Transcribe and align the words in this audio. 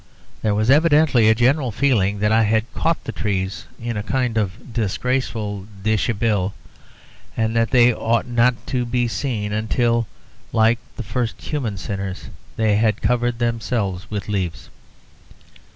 There 0.41 0.55
was 0.55 0.71
evidently 0.71 1.29
a 1.29 1.35
general 1.35 1.71
feeling 1.71 2.17
that 2.21 2.31
I 2.31 2.41
had 2.41 2.73
caught 2.73 3.03
the 3.03 3.11
trees 3.11 3.65
in 3.79 3.97
a 3.97 4.01
kind 4.01 4.35
of 4.35 4.73
disgraceful 4.73 5.67
deshabille, 5.83 6.55
and 7.37 7.55
that 7.55 7.69
they 7.69 7.93
ought 7.93 8.25
not 8.25 8.55
to 8.73 8.83
be 8.83 9.07
seen 9.07 9.53
until, 9.53 10.07
like 10.51 10.79
the 10.95 11.03
first 11.03 11.39
human 11.39 11.77
sinners, 11.77 12.29
they 12.55 12.77
had 12.77 13.03
covered 13.03 13.37
themselves 13.37 14.09
with 14.09 14.27
leaves. 14.27 14.71